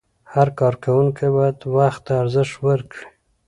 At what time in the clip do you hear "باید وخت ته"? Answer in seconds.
1.35-2.13